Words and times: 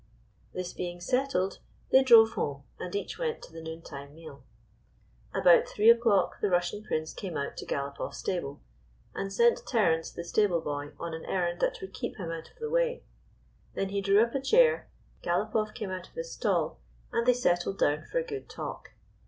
This 0.51 0.73
being 0.73 0.99
settled, 0.99 1.59
they 1.91 2.01
drove 2.01 2.31
home, 2.31 2.63
and 2.79 2.95
each 2.95 3.19
went 3.19 3.39
to 3.43 3.53
the 3.53 3.61
noontime 3.61 4.15
meal. 4.15 4.43
About 5.31 5.67
three 5.67 5.91
o'clock 5.91 6.41
the 6.41 6.49
Russian 6.49 6.81
Prince 6.83 7.13
came 7.13 7.37
out 7.37 7.55
to 7.57 7.67
Galopoff's 7.67 8.17
stable, 8.17 8.61
and 9.13 9.31
sent 9.31 9.63
Terence, 9.67 10.09
the 10.09 10.23
stable 10.23 10.59
boy, 10.59 10.89
on 10.99 11.13
an 11.13 11.23
errand 11.25 11.59
that 11.61 11.81
would 11.81 11.93
keep 11.93 12.15
him 12.17 12.31
out 12.31 12.49
of 12.49 12.57
the 12.59 12.71
way. 12.71 13.03
Then 13.75 13.89
he 13.89 14.01
drew 14.01 14.23
up 14.23 14.33
a 14.33 14.41
chair, 14.41 14.89
Galopoff 15.21 15.75
came 15.75 15.89
©ut 15.89 16.07
of 16.09 16.15
his 16.15 16.31
stall, 16.31 16.79
and 17.13 17.27
they 17.27 17.33
settled 17.35 17.77
down 17.77 18.05
for 18.11 18.17
a 18.17 18.23
good 18.25 18.49
talk. 18.49 18.93